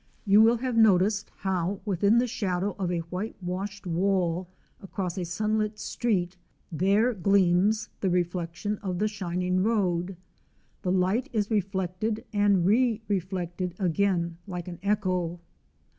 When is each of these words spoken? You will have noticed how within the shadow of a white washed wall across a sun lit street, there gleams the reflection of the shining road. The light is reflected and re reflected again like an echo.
You 0.25 0.41
will 0.41 0.57
have 0.57 0.75
noticed 0.75 1.29
how 1.37 1.79
within 1.85 2.17
the 2.17 2.25
shadow 2.25 2.71
of 2.79 2.89
a 2.91 3.01
white 3.11 3.35
washed 3.39 3.85
wall 3.85 4.47
across 4.81 5.15
a 5.15 5.23
sun 5.23 5.59
lit 5.59 5.77
street, 5.77 6.37
there 6.71 7.13
gleams 7.13 7.89
the 7.99 8.09
reflection 8.09 8.79
of 8.79 8.97
the 8.97 9.07
shining 9.07 9.61
road. 9.61 10.17
The 10.81 10.91
light 10.91 11.29
is 11.33 11.51
reflected 11.51 12.25
and 12.33 12.65
re 12.65 13.03
reflected 13.07 13.75
again 13.77 14.37
like 14.47 14.67
an 14.67 14.79
echo. 14.81 15.39